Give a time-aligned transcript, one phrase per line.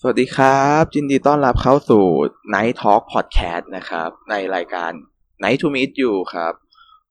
[0.00, 2.04] สวัสดีครับยินดีต้อนรับเข้าสู่
[2.54, 4.92] Night Talk Podcast นะครับ ในรายการ
[5.42, 6.52] Night to Meet You ครับ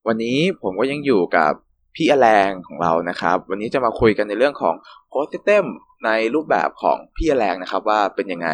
[0.08, 1.52] วันนี้ผมก็ยังอยู่กับ
[1.96, 4.76] พี่อแรงของเรานะครับ วันนี้จะมาคุยกันในเรื่องของ
[5.14, 5.66] Code System
[6.06, 8.50] ในรูปแบบของพี่อแรงนะครับ ว่าเป็นยังไง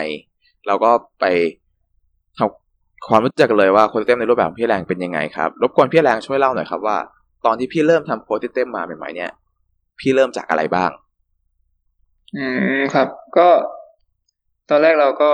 [0.68, 1.26] เราก็ไป
[2.38, 6.98] ทำความรู้จักกันเลยว่า Code System ในรูปแบบของพี่อแรงเป็นยังไงครับรบกวนพี่อแรงช่วยเล่าหน่อยครับว่า
[7.46, 9.32] ตอนที่พี่เริ่มทำ Code System มาใหม่ๆเนี่ย
[10.00, 10.92] พี่เริ่มจากอะไรบ้าง
[12.36, 12.46] อื
[12.78, 13.08] มครับ
[13.38, 13.50] ก็
[14.70, 15.32] ตอนแรกเราก็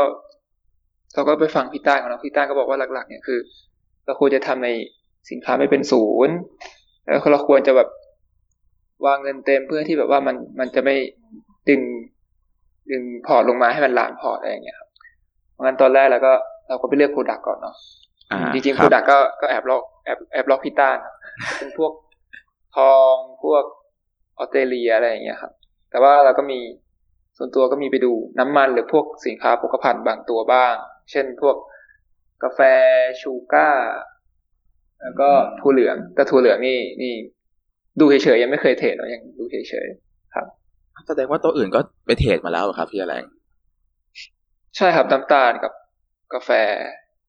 [1.13, 3.39] เราก็ไปฟังพี่ต้าของเราพี่ต้าก็บอกว่าหลัก ๆ เนี่ยคือ
[4.05, 4.69] เราควรจะทำใน
[5.29, 6.35] สินค้าไม่เป็นศูนย์
[7.04, 7.89] แล้วเราควรจะแบบ
[9.05, 10.95] วางเงินเต็มเพื่อที่แบบว่ามันมันจะไม่
[11.69, 11.82] ดึง
[12.91, 14.89] ดึงพอร์ตลงมาให้มันล้างพอร์ตอะไรอย่างเงี้ยครับ
[15.51, 16.33] เพราะงั้นตอนแรกเราก็
[16.68, 17.75] เราก็ไปเลือก product ก่อนเนาะ
[18.32, 21.13] อ่าจริงๆครับ product ก็ก็แอบลอกแอบแอบลอกพี่ต้านะ
[21.57, 21.91] เป็นพวก
[22.77, 23.63] ทองพวก
[24.37, 25.51] ออสเตรเลียอะไรอย่างเงี้ยครับ
[25.89, 26.59] แต่ว่าเราก็มี
[27.37, 30.73] ส่วนตัวก็มีไปดูน้ำมันหรือพวกสินค้าโภคภัณฑ์บางตัวบ้าง
[31.11, 31.55] เช่นพวก
[32.43, 32.59] กาแฟ
[33.21, 33.69] ชูก้า
[35.02, 37.13] แล้วก็ถั่วเหลือง แต่ถั่วเหลืองนี่นี่
[37.99, 40.45] ดูเฉยๆยังไม่เคยเทรดเนาะยังดูเฉยๆครับ
[41.08, 43.23] แสดงว่าตัวอื่นก็ไปเทรดมาแล้วเหรอครับพี่อแรง
[44.75, 45.73] ใช่ครับน้ำตาลกับ
[46.33, 46.49] กาแฟ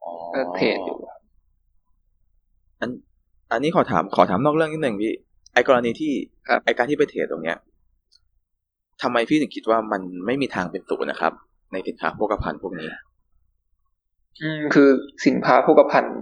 [0.05, 0.98] อ๋อก็เทรดอยู่
[2.81, 2.91] อัน
[3.53, 5.12] อันนี้ขอถามขอถามนอกเรื่องนิดหนึ่งพี่
[5.53, 6.12] ไอกรณีที่
[6.48, 7.56] ครับไอการที่ไปเทรดตรงเนี้ย
[9.03, 11.33] ทำไมพี่ถึงคิดว่ามันไม่มีทางเป็นศูนย์นะครับ
[11.73, 12.91] ในสินค้าโภคภัณฑ์พวกนี้
[14.43, 14.89] อืมคือ
[15.27, 16.17] สินค้าโภคภัณฑ์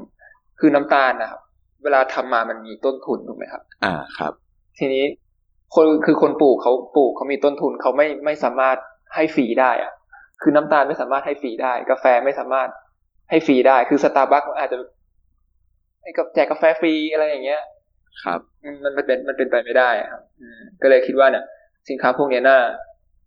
[0.60, 1.40] คือน้ำตาลนะครับ
[1.82, 4.32] เวลาทำมามันมีต้นทุนถูกไหมครับ อ่าครับ
[4.78, 5.04] ทีนี้
[5.74, 8.76] คนคือคนปลูกเขาปลูกเขามีต้นทุนเขาไม่ไม่สามารถ
[9.14, 9.92] ให้ฟรีได้อะ
[10.42, 12.68] คือน้ำตาลไม่สามารถให้ฟรีได้ กาแฟไม่สามารถ
[13.30, 14.78] ให้ฟรีได้ คือสตาร์บัคอาจจะ
[16.02, 17.62] ให้กับแจกกาแฟฟรีอะไรอย่างเงี้ย
[18.24, 21.44] ครับ มันมันมันเป็นมันเป็นไปไม่ได้อะครับอืมก็เลยคิดว่าเนี่ย
[21.88, 22.58] สินค้าพวกเนี้ยน่า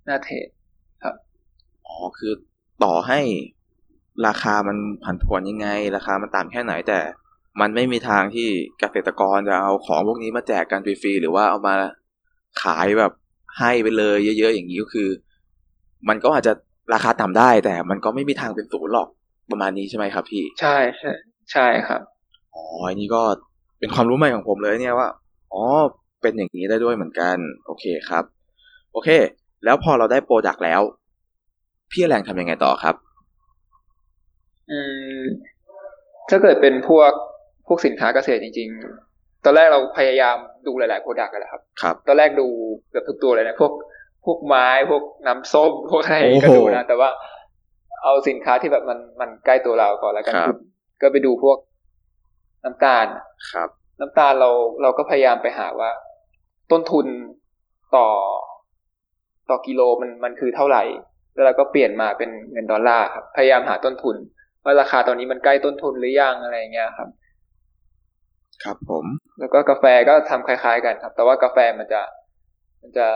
[0.07, 0.47] น่าเทรด
[1.88, 2.33] อ๋อคือ
[2.83, 3.19] ต่อให้
[4.27, 6.99] ราคามันผันผวนยังไง ราคามันต่ำแค่ไหนแต่
[7.61, 8.47] มันไม่มีทางที่
[8.80, 11.75] เกษตรกรจะเอาของพวกนี้มาแจกกันฟรีๆหรือว่าเอามา
[12.64, 13.11] ขายแบบ
[13.59, 15.09] ให้ไปเลย เยอะๆอย่างนี้ก็คือ
[16.09, 16.53] มันก็อาจจะ
[16.93, 19.08] ราคาต่ำได้ แต่มันก็ไม่มีทางเป็นศูนย์หรอก
[19.52, 21.11] ประมาณนี้ใช่ไหมครับ พี่ ใช่ใช่
[21.52, 22.02] ใช่ครับ
[22.55, 23.21] อ๋ออันนี้ก็
[23.80, 25.09] เป็นความรู้ใหม่ของผมเลยเนี่ยว่า
[25.53, 25.64] อ๋อ
[26.21, 28.23] เป็นอย่างนี้ได้ด้วยเหมือนกัน โอเคครับ
[28.94, 29.10] โอเค
[29.66, 30.82] แล้วพอเราได้โปรดักต์แล้ว
[31.92, 32.95] พี่แรงทำยังไงต่อครับ
[34.72, 34.80] อื
[35.20, 35.22] ม
[36.30, 37.11] ถ้าเกิดเป็นพวก
[37.67, 38.70] พวกสินค้าเกษตรจริง
[39.08, 42.48] ๆ ตอนแรกเราพยายามดูหลายๆโปรดักต์กันแหละครับ ครับ ตอนแรกดู
[42.89, 43.72] เกือบทุกตัวเลยนะพวก
[44.26, 47.10] พวกไม้พวกน้ำส้มพวกอะไรโอ้โหก็ดูนะ แต่ว่า
[48.04, 50.58] เอาสินค้าที่แบบมันมันใกล้ตัวเราก่อนแล้วกันครับ
[51.02, 51.58] ก็ไปดูพวก
[52.64, 53.06] น้ำตาล
[53.52, 53.70] ครับ
[54.00, 54.50] น้ำตาลเรา
[54.82, 55.92] เราก็พยายามไปหาว่า
[56.71, 57.06] ต้นทุน
[57.95, 58.08] ต่อ
[59.52, 60.83] ต่อกิโลมันมันคือเท่าไหร่
[61.33, 64.15] แล้วเราก็เปลี่ยนมาเป็นเงินดอลลาร์ครับ พยายามหาต้นทุน
[64.64, 67.10] ว่าราคาตอนนี้มันใกล้ต้นทุนหรือยังอะไรอย่างเงี้ยครับ
[68.64, 69.05] ครับผม
[69.39, 72.02] แล้วก็กาแฟก็ทำคล้าย ๆ กันครับ แต่ว่ากาแฟมันจะ
[72.82, 73.08] มันจะ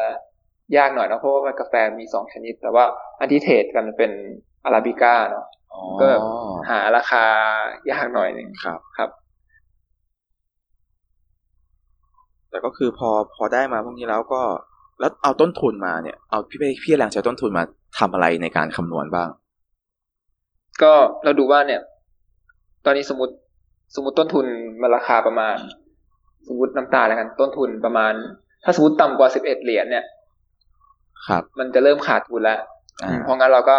[0.77, 2.85] ยากหน่อยเนอะเพราะว่ามันกาแฟมีสองชนิด แต่ว่า
[3.19, 4.11] อันที่เทรดกันเป็น
[4.65, 6.21] อาราบิก้าเนาะอ๋อก็แบบ
[6.69, 7.25] หาราคา
[7.91, 9.09] ยากหน่อยหนึ่งครับครับ
[12.49, 14.41] แต่ก็คือพอพอได้มาพวกนี้แล้วก็
[15.03, 17.63] แล้วเอาต้นทุนมาเนี่ยเอาพี่พี่แรงใช้ต้นทุนมา
[17.99, 19.29] ทำอะไรในการคำนวณบ้าง
[20.81, 20.93] ก็
[21.23, 21.81] เราดูว่าเนี่ย
[22.85, 23.33] ตอนนี้สมมติ
[23.95, 24.45] สมมติต้นทุน
[24.81, 25.55] มันราคาประมาณ
[26.47, 28.13] สมมติน้ำตาลแล้วกัน ต้นทุนประมาณ
[28.63, 30.05] ถ้าสมมติต่ำกว่าสิบเอ็ดเหรียญเนี่ย
[31.27, 32.59] ครับ มันจะเริ่มขาดทุนแล้ว
[33.03, 33.77] อ่าเพราะงั้นเราก็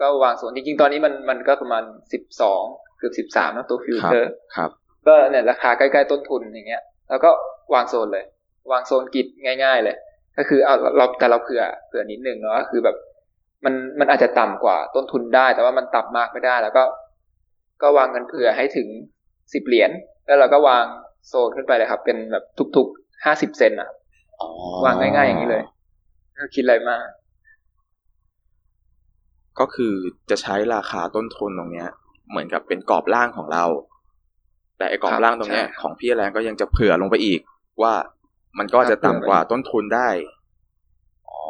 [0.00, 2.62] ก็วางส่วนจริงๆตอนนี้มันมันก็ประมาณสิบสอง
[2.98, 4.70] เกือบสิบสามนะตัวฟิวครับเจอร์ครับ
[5.06, 7.30] ก็เนี่ยราคาใกล้ๆต้นทุนอย่างเงี้ย แล้วก็
[7.74, 8.24] วางโซนเลย
[8.70, 9.26] วางโซนกิจ
[9.64, 9.96] ง่าย ๆ เลย
[10.38, 12.96] ก็คือเอาเราแต่เราเผื่อเผื่อนิดนึงเนาะก็คือแบบ
[13.64, 16.84] มันมันอาจจะต่ำกว่าต้นทุนได้ แต่ว่ามันต่ำมากไม่ได้ แล้วก็
[17.82, 18.88] ก็วางเงินเผื่อให้ถึง
[19.52, 19.90] สิบเหรียญ
[20.26, 20.84] แล้วเราก็วาง
[21.28, 22.44] โซนขึ้นไปเลยครับ เป็นแบบ
[22.76, 23.88] ทุกๆห้าสิบเซนอะ
[24.40, 24.48] อ๋อ
[24.84, 25.62] วางง่ายๆอย่างนี้เลย
[26.30, 27.04] ไม่ต้องคิดอะไรมาก
[29.60, 29.94] ก็คือ
[30.30, 31.88] จะใช้ราคาต้นทุนตรงเนี้ย
[32.30, 33.64] เหมือนกับเป็นกรอบล่างของเรา
[34.78, 37.40] แต่ไอ้กรอบครับล่างตรงเนี้ยใช่ของพี่แรงก็ยังจะเผื่อลงไปอีก
[37.82, 37.92] ว่า
[38.58, 40.08] มันก็จะต่ำกว่าต้นทุนได้
[41.30, 41.42] อ๋อ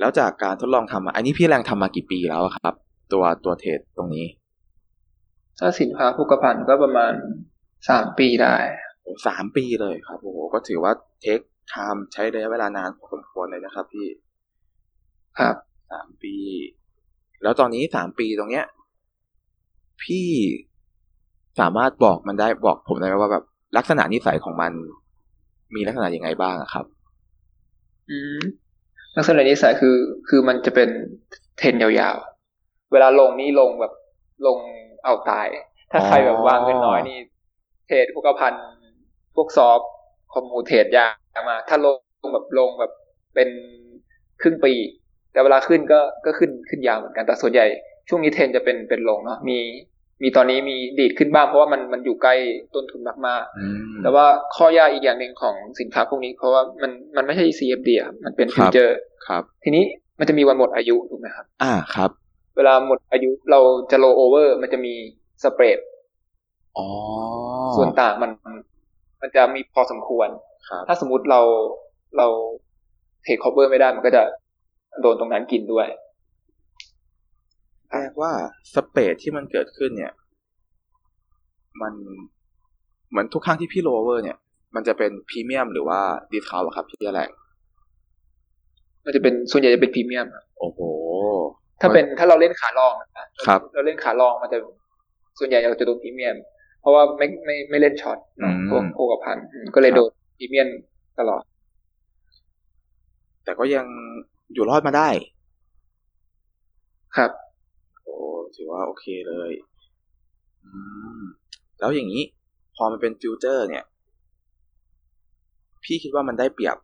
[0.00, 2.74] แล้วจากการทดลองทำมาอันนี้พี่แรงทำมากี่ปีแล้วอะครับ
[3.12, 4.26] ตัวตัวเทรดตรงนี้
[5.58, 7.12] ถ้าสินค้าโภคภัณฑ์ก็ประมาณ
[7.88, 8.56] สามปีได้
[9.02, 10.92] โอ้สามปีเลยครับโอ้โหก็ถือว่า
[11.22, 14.06] เทคไทม์ใช้ระยะเวลานานพอสมควรเลยนะครับพี่
[15.38, 15.56] ครับ
[15.92, 16.34] สามปี
[17.42, 18.66] แล้วตอนนี้สามปีตรงเนี้ย
[20.02, 20.28] พี่
[21.60, 23.44] สามารถบอกมันได้บอกผมได้ไหมว่าแบบ
[23.76, 24.72] ลักษณะนิสัยของมัน
[25.74, 26.84] มีลักษณะยังไงบ้างอะครับ
[28.10, 28.38] อืม
[29.16, 29.96] ลักษณะนิสัยคือ
[30.28, 30.88] คือมันจะเป็น
[31.58, 33.92] เทรนยาวๆ เวลาลงนี่ลงแบบ
[34.46, 34.58] ลง
[35.04, 35.46] เอาตาย
[35.92, 37.18] ถ้าใครแบบวางเงินน้อยนี่
[37.86, 38.54] เทรดพวกพัน
[39.34, 39.80] พวกซอฟ
[40.34, 41.06] คอมมูเทรดยา
[41.36, 42.92] กมา ถ้าลงแบบลงแบบ
[43.34, 43.48] เป็น
[44.42, 44.72] ครึ่งปี
[45.32, 47.66] แต่เวลาขึ้นก็ก็ขึ้นขึ้นยาวเหมือนกันแต่ส่วนใหญ่
[48.08, 49.58] ช่วงนี้เทรนจะเป็นเป็นลงเนาะมี
[50.22, 52.34] มีตอนนี้มีดีดขึ้นบ้างเพราะว่ามันมันอยู่ใกล้
[52.74, 59.84] ต้นทุนมากๆ แต่ว่าข้อยากอีกอย่างหนึ่งของสินค้าพวกนี้ เพราะว่ามันมันไม่ใช่ CFD ครับมันเป็นฟิวเจอร์ครับ ทีนี้
[60.18, 62.10] มันจะมีวันหมดอายุถูกไหมครับ อ่าครับ
[62.56, 63.60] เวลาหมดอายุเรา
[63.90, 64.94] จะ rollover มันจะมี
[65.44, 65.78] spread
[66.78, 66.86] อ๋อ
[67.76, 68.30] ส่วนต่างมัน
[69.20, 70.28] มันจะมีพอสมควร
[70.68, 71.40] ครับถ้าสมมุติเรา
[72.18, 72.26] เรา
[73.24, 74.22] take cover ไม่ได้มันก็จะ
[75.00, 76.07] โดนตรงนั้นกินด้วยแปล
[78.20, 78.32] ว่า
[78.74, 80.12] spread ที่มันเกิดขึ้นเนี่ย
[81.82, 81.92] มัน
[83.10, 84.36] เหมือนทุกครั้งที่พี่โลเวอร์เนี่ย
[84.74, 86.00] มันจะเป็นพรีเมียมหรือว่า
[86.32, 87.22] discount ครับพี่อะไร
[89.04, 90.80] มันจะเป็นส่วนใหญ่จะเป็นพรีเมียมครับโอ้โห
[91.80, 93.10] ถ้าเป็นถ้าเราเล่นขา long นะ
[93.46, 94.58] ครับ เราเล่นขา long มันจะ
[95.38, 96.36] ส่วนใหญ่เราจะโดนพรีเมียม
[96.80, 100.68] เพราะว่าไม่ไม่ไม่เล่น short เนอะอืมพวกโภคภัณฑ์อืมก็เลยโดนพรีเมียม
[101.18, 101.42] ตลอด
[103.44, 103.86] แต่ก็ยัง
[104.54, 105.08] อยู่รอดมาได้
[107.16, 107.47] ครับโอ้
[108.58, 109.52] ถือว่าโอเคเลย
[110.64, 110.70] อื
[111.20, 111.22] ม
[111.80, 112.22] แล้วอย่างนี้
[112.76, 113.84] พอมันเป็นฟิวเจอร์ เนี่ย
[115.84, 116.76] พี่คิดว่ามันได้เปรียบ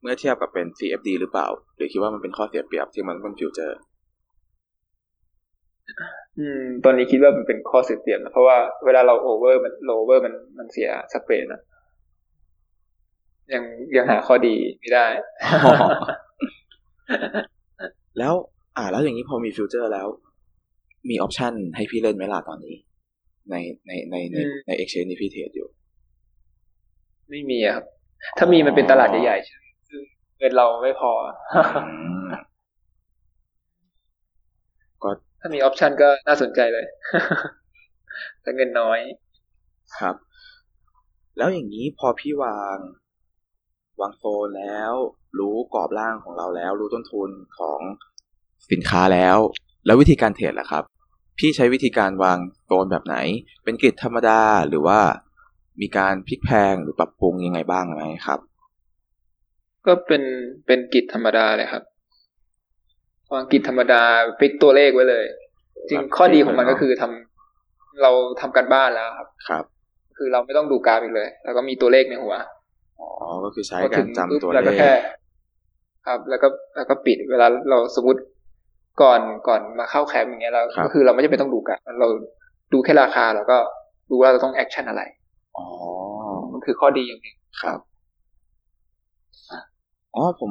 [0.00, 3.78] เมื่อเทียบกับเป็น CFD หรือเปล่า หรือคิดว่ามันเป็นข้อเสียเปรียบที่มันเป็นฟิวเจอร์
[6.38, 11.60] อืม ตอนนี้คิดว่ามันเป็นข้อเสียเปรียบนะเพราะว่าเวลาเราโอเวอร์มันโลเวอร์มันมันเสีย spread นะ
[13.54, 13.64] ยัง
[13.96, 15.06] ยังหาข้อดีไม่ได้
[18.18, 18.34] แล้ว
[18.76, 20.08] อ่าแล้วอย่างนี้พอมี futures แล้ว
[21.08, 22.76] มี option ให้พี่เล่นไหมล่ะตอนนี้
[23.50, 23.54] ใน
[23.86, 25.68] ในในในอืมใน Exchange ที่พี่เทรดอยู่
[27.30, 27.84] ไม่มีอะครับ
[28.38, 30.00] ถ้ามีมันเป็นตลาดใหญ่ๆซึ่งซึ่ง
[30.38, 31.10] เงินเราไม่พอ
[31.88, 31.94] อื
[32.26, 32.30] ม
[35.40, 36.86] ถ้ามีออปชันก็น่าสนใจเลย
[38.42, 38.98] แต่เงินน้อย
[39.98, 40.14] ครับ
[41.36, 42.78] แล้วอย่างนี้พอพี่วาง
[44.00, 44.92] วางโซนแล้ว
[45.38, 47.80] รู้กรอบร่างของเราแล้ว รู้ต้นทุนของ
[48.70, 49.38] สินค้าแล้ว
[49.86, 50.84] แล้ววิธีการเทรดล่ะครับ
[51.38, 53.16] พี่ใช้วิธีการวางโซนแบบไหน
[53.64, 55.00] เป็นกริดธรรมดาหรือว่า
[55.80, 58.40] มีการพลิกแพลงหรือปรับปรุงยังไงบ้างไหมครับ
[59.86, 60.22] ก็เป็น
[60.66, 61.82] เป็น grid ธรรมดาเลยครับ
[63.32, 64.02] วาง grid ธรรมดา
[64.38, 65.24] fix ตัวเลขไว้เลย
[65.88, 68.10] จริงข้อดีของมันก็คือทำเรา
[68.40, 69.64] ทำการบ้านแล้วครับ ครับ
[70.16, 72.34] คือเราไม่ต้องดูกราฟอีกเลย แล้วก็มีตัวเลขในหัว
[73.00, 73.08] อ๋อ
[73.44, 74.92] ก็คือใช้พอการจำปุ๊บตัวเลขแล้วก็แค่
[76.06, 78.20] ครับ แล้วก็แล้วก็ปิดเวลาเราสมมติ
[79.02, 82.08] ก่อนก่อนมาเข้าแคมป์อย่างเงี้ยเราครับก็คือเราไม่จำเป็นต้องดูกราฟเรา
[82.72, 83.58] ดูแค่ราคาแล้วก็
[84.10, 85.02] ดูว่าเราต้อง action อะไร
[85.56, 85.66] อ๋อ
[86.52, 87.78] มันคือข้อดีอย่างหนึ่งครับ
[90.14, 90.50] อ๋อผม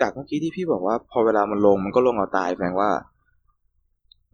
[0.00, 2.90] จากเมื่อกี้ที่พี่บอกว่าพอเวลามันลงมันก็ลงเอาตายแสดงว่า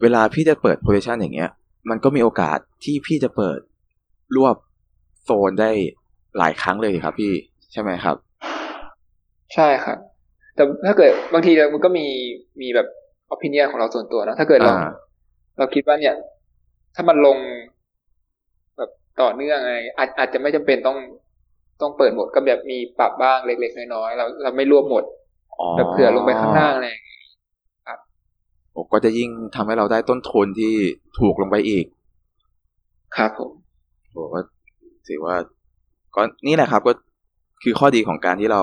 [0.02, 1.50] เวลาพี่จะเปิดโพซิชันอย่างเงี้ย
[1.90, 3.58] มันก็มีโอกาสที่พี่จะเปิด
[4.36, 4.56] รวบ
[5.24, 5.70] โซนได้
[6.38, 7.32] หลายครั้งเลยครับพี่
[7.72, 8.16] ใช่ไหมครับ
[9.54, 9.98] ใช่ครับ
[10.54, 12.06] แต่ถ้าเกิดบางทีมันก็มี
[12.60, 12.86] มีแบบ
[13.30, 14.90] อภินิยของเราส่วนตัวนะถ้าเกิดเราอ่า
[15.58, 16.14] เราคิดว่าเนี่ย
[16.94, 17.38] ถ้ามันลง
[18.76, 18.90] แบบ
[19.20, 20.98] ต่อเนื่องอะไรอาจอาจจะไม่จำเป็นต้อง
[21.80, 25.04] ต้องเปิดหมดก็แบบมีปรับบ้างเล็กๆน้อยๆเราเราไม่รวบหมด
[25.58, 27.20] อ๋อแบบเผื่อลงไปข้างหน้าอะไรอย่างเงี้ย
[28.72, 30.74] โอ้ก็จะยิ่งทำให้เราได้ต้นทุนที่
[31.18, 31.84] ถูกลงไปอีก
[33.16, 33.52] ครับผม
[34.10, 34.40] โอ้ก็
[35.08, 35.36] ถือว่า
[36.14, 36.92] ก็นี่แหละครับ ก็
[37.62, 38.62] คือข้อดีของการที่เรา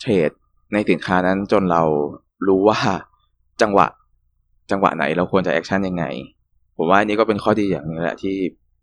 [0.00, 0.30] เทรด
[0.74, 1.82] ในสินค้านั้นจนเรา
[2.48, 2.78] รู้ว่า
[3.62, 3.86] จังหวะ
[4.70, 6.04] จังหวะไหนเราควรจะ action ยังไง
[6.76, 8.34] ผมว่าอันนี้ก็เป็นข้อดีอย่างหนึ่งแหละที่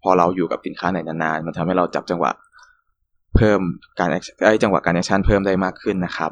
[0.03, 2.31] พอเราอยู่กับสินค้าไหนนานๆ มันทำให้เราจับจังหวะ
[3.35, 3.59] เพิ่ม
[3.99, 6.31] การ action เอ้ยจังหวะการ action เพิ่มได้มากขึ้นนะครับ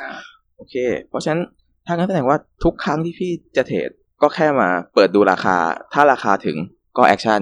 [0.00, 0.10] อ่า
[0.56, 0.74] โอเค
[1.08, 1.40] เพราะฉะนั้น
[1.86, 3.90] ถ้างั้นแสดงว่าทุกครั้งที่พี่จะเทรด
[4.22, 5.56] ก็แค่มาเปิดดูราคา
[5.94, 6.56] ถ้าราคาถึง
[6.96, 7.40] ก็ action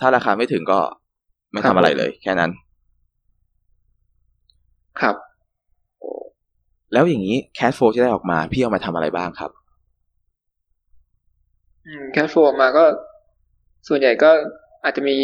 [0.00, 0.80] ถ้าราคาไม่ถึงก็
[1.52, 2.50] ครับไม่ทำอะไรเลย แค่นั้น
[5.00, 5.16] ครับ
[6.94, 9.50] แล้วอย่างนี้แค h โฟที่ได้ออกมาพี่เอามาทำอะไรบ้างครับ
[11.86, 12.84] อืม cashชโฟมาก็
[13.88, 14.30] ส่วนใหญ่ก็
[14.84, 15.16] อาจจะมี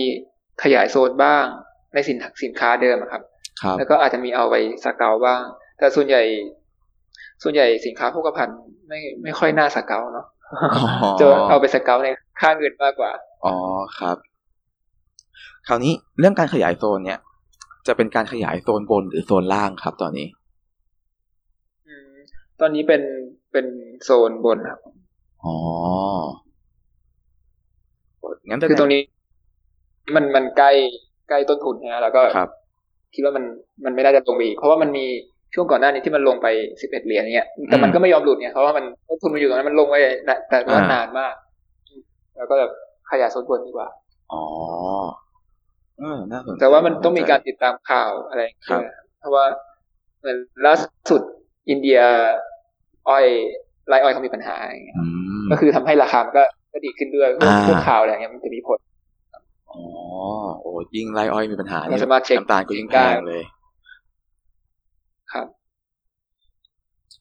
[0.62, 1.45] ขยายโซนบ้าง
[1.95, 3.23] ในสินสินค้าเดิมอะครับ
[3.62, 5.41] ครับ แล้วก็อาจจะมีเอาไปสเกลบ้าง
[5.79, 6.23] แต่ส่วนใหญ่
[7.43, 8.59] ส่วนใหญ่สินค้าโภคภัณฑ์
[8.89, 10.27] ไม่ไม่ค่อยน่าสเกลเนาะ
[10.75, 12.09] อ๋อจะเอาไปเกลใน
[12.41, 13.12] ค่าเงินมากกว่า
[13.45, 13.55] อ๋อ
[13.99, 14.17] ครับ
[15.69, 17.19] คราวนี้เรื่องการขยายโซนเนี่ย
[17.87, 20.40] จะเป็นการขยายโซนบนหรือโซนล่างครับ ตอนนี้อืม
[22.61, 23.02] ตอนนี้เป็น
[23.52, 23.67] เป็น
[24.05, 24.81] โซนบนครับ
[25.45, 25.55] อ๋อ
[28.49, 29.02] งั้นแสดคือตรงนี้
[30.14, 30.71] มันมันใกล้
[31.29, 32.50] ใกล้ต้นทุนนะแล้วก็ครับ
[33.14, 33.45] คิดว่ามัน
[33.85, 35.07] มันไม่น่าจะลงไปอีก เพราะว่ามันมี
[35.55, 36.47] ช่วงก่อนหน้านี้ที่มันลงไป
[36.81, 39.97] สิบเอ็ดเหรียญเนี่ยแต่มันก็ไม่ยอมหลุดเนี่ยเพราะว่ามันต้นทุนมันอยู่ตรงนั้นมันลงไป
[40.49, 41.35] แต่ว่านานมาก
[42.37, 42.71] แล้วก็แบบ
[43.11, 43.88] ขยายโซนบนดีกว่า
[44.33, 44.43] อ๋อ
[45.99, 48.83] เออน่าสนใจแต่ว่ามันต้องมีการติดตามข่าวอะไรครับ
[49.19, 49.45] เพราะว่า
[50.21, 50.75] เหมือนล่า
[51.11, 51.23] สุด
[51.69, 52.00] อินเดีย
[53.09, 53.26] อ้อย
[53.88, 55.05] ไรอ้อยเขามีปัญหาอย่างเงี้ยอื
[55.43, 58.79] มก็คือทำให้ราคามันก็ก็ดีขึ้นด้วยพวกอ่าพวกข่าวอะไรอย่างเงี้ยมันจะมีผล
[59.71, 59.83] อ๋อ
[60.61, 63.43] โอ้ยิ่งไรอ้อยมีปัญหาเราสามารถเช็คน้ำตาลก็ยิ่งแพงเลย
[65.33, 65.47] ครับ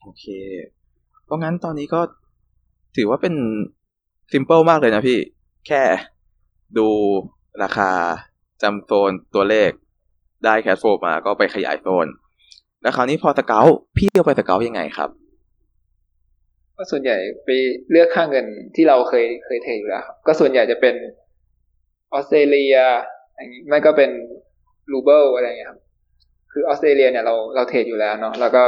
[0.01, 0.25] โอเค
[1.25, 2.01] เพราะงั้นตอนนี้ก็
[2.97, 3.35] ถือว่าเป็น
[4.31, 5.19] ซิมเ l ิลมากเลยนะพี่
[5.67, 5.81] แค่
[6.77, 6.87] ดู
[7.63, 7.91] ราคา
[8.61, 9.71] จำโซนตัวเลข
[10.45, 12.07] ได้ cash flow มาก็ไปขยายโซน
[12.81, 13.65] แล้วคราวนี้พอสเกล
[13.97, 15.09] พี่เอาไปสเกลยังไงครับ
[16.77, 17.49] ก็ส่วนใหญ่ไป
[17.91, 18.45] เลือกค่าเงิน
[18.75, 20.95] ที่เราเคยเคยเทรดอยู่แล้วครับก็ส่วนใหญ่จะเป็น
[22.13, 22.75] ออสเตรเลีย
[23.35, 24.09] อย่างนี้ไม่ก็เป็น
[24.91, 25.79] รูเบิลอะไรอย่างเงี้ยครับ
[26.51, 28.63] คือออสเตรเลียเนี่ยเราเราเทรดอยู่แล้วเนาะแล้วก็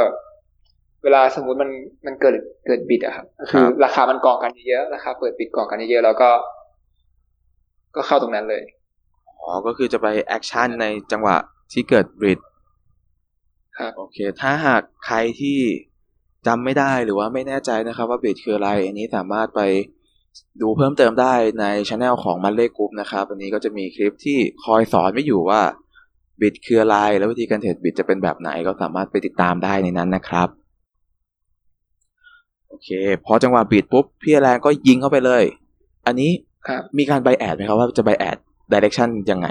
[1.02, 1.70] เวลาสมมุติมัน
[2.06, 2.34] มันเกิด
[2.66, 6.30] เกิดบิดอะครับก็คือราคามันกองกันเยอะๆราคาเปิดบิดกองกันเยอะๆแล้วก็
[7.96, 8.62] ก็เข้าตรงนั้นเลย
[9.40, 11.36] อ๋อก็คือจะไป action ในจังหวะ
[11.72, 12.40] ที่เกิดบิด
[13.82, 15.58] ครับโอเค ถ้าหากใครที่
[16.46, 19.60] จำไม่ได้หรือว่าไม่แน่ใจนะครับ ว่าบิดคืออะไร อันนี้สามารถไป
[20.62, 25.60] ดูเพิ่มเติมได้ในช anel ของมันเล่กรุ๊ปนะครับอันนี้ก็จะมีคลิปที่คอยสอนไว้อยู่ว่า
[26.40, 30.48] บิดคืออะไร แล้ววิธีการเทรดบิดจะเป็นแบบไหนก็สามารถไปติดตามได้ในนั้นนะครับ
[32.68, 32.88] โอเค
[33.26, 35.42] พอจังหวะบิดปุ๊บพี่แรงก็ยิงเข้าไปเลย
[36.06, 36.30] อันนี้
[36.68, 39.48] ครับมีการ bias ไหมครับว่าจะ bias direction ยังไง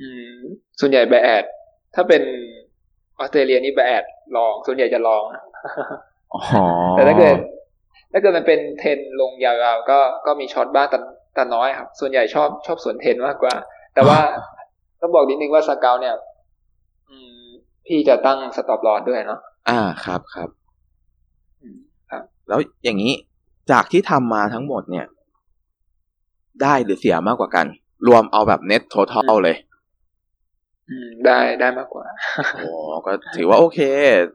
[0.00, 0.36] อืม
[0.80, 1.44] ส่วนใหญ่แบแอด
[1.94, 2.22] ถ้าเป็น
[3.18, 4.04] ออสเตรเลียนี่ bias
[4.36, 5.22] long ส่วนใหญ่จะ long
[6.32, 6.40] อ๋อ
[6.92, 7.36] แต่ถ้าเกิด
[8.12, 10.98] ถ้าเกิดมันเป็นเทรนลงยาวๆก็ก็มี short บ้างแต่
[11.34, 13.54] แต่น้อยครับ ส่วนใหญ่ชอบชอบสวนเทรนมากกว่า
[13.94, 14.18] แต่ว่า
[15.00, 16.14] ต้องบอกนิดนึงว่าสเกลเนี่ย
[17.08, 17.44] อืม
[17.86, 20.48] พี่จะตั้ง stop loss ด้วยเนาะอ่าครับครับ
[21.62, 21.78] อืม
[22.10, 23.12] ครับ แล้วอย่างนี้
[23.70, 25.06] จากที่ทำมาทั้งหมดเนี่ย
[26.62, 27.66] ได้หรือเสียมากกว่ากัน
[28.06, 29.73] รวมเอาแบบเน็ต t ท t a l เลยอืม
[31.26, 32.04] ได้ได้มากกว่า
[32.54, 32.70] โอ้
[33.06, 33.80] ก็ถือว่าโอเค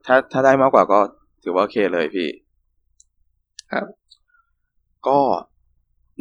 [0.06, 1.00] ถ้าถ้าได้มากกว่าก็
[1.44, 2.30] ถือว่าโอเคเลยพี่
[3.72, 3.86] ครับ
[5.08, 5.20] ก็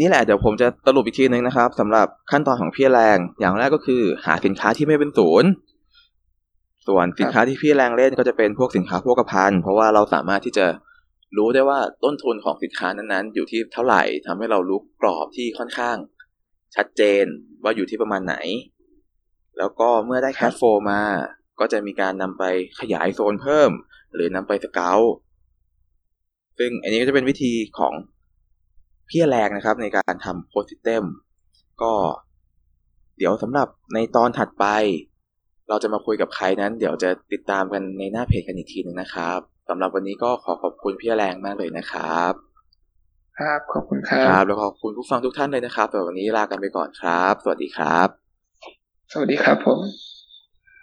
[0.01, 5.51] นี่แหละเดี๋ยวผมจะสรุปอีกทีนึงนะครับสำหรับขั้นตอนของพี่แรง อย่างแรกก็คือหาสินค้าที่ไม่เป็นศูนย์
[6.87, 10.67] ส่วนสินค้าที่พี่แรงเล่นก็จะเป็นพวกสินค้าโภคภัณฑ์เพราะว่าเราสามารถที่จะ
[11.37, 15.97] รู้ได้ว่าต้นทุนของสินค้านั้นๆ อยู่ที่เท่าไหร่ทำให้เรารู้กรอบที่ค่อนข้าง
[16.77, 17.25] ชัดเจน
[17.63, 18.37] ว่าอยู่ที่ประมาณไหน
[19.59, 21.01] แล้วก็เมื่อได้แคชโฟมา
[21.61, 22.45] ก็จะมีการนำไป
[22.81, 23.71] ขยายโซนเพิ่ม
[24.15, 24.99] หรือนำไปสเกล
[26.59, 27.95] ซึ่งอันนี้ก็จะเป็นวิธีของ
[29.09, 31.05] พี่แรงนะครับในการทำโพสิเต็ม
[31.83, 31.93] ก็
[33.19, 34.67] เดี๋ยวสำหรับในตอนถัดไป
[35.69, 39.39] เราจะมาคุยกับใครนั้น เดี๋ยวจะติดตามกันในหน้าเพจกันอีกทีหนึงนะครับ
[39.69, 42.33] สำหรับวันนี้ก็ขอขอบคุณพี่แรงมากเลยนะครับ
[43.39, 48.18] ครับขอบคุณคครัรับบแล้วขอบคุณผู้ฟังทุกท่านเลยนะครับแต่วันนี้ลากันไปก่อนครับ สวัสดีครับ
[49.13, 49.81] สวัสดีครับผม